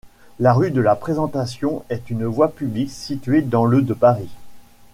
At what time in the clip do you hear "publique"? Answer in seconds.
2.55-2.89